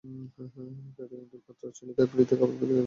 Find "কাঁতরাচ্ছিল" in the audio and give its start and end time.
1.47-1.87